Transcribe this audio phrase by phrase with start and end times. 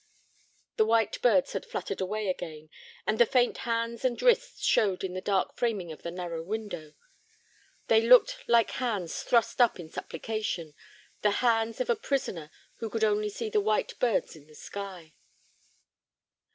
[0.77, 2.71] The white birds had fluttered away again,
[3.05, 6.95] and the faint hands and wrists showed in the dark framing of the narrow window.
[7.85, 10.73] They looked like hands thrust up in supplication,
[11.21, 15.13] the hands of a prisoner who could only see the white birds and the sky.